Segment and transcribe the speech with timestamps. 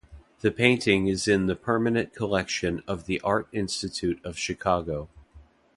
[0.39, 5.09] The painting is in the permanent collection of the Art Institute of Chicago.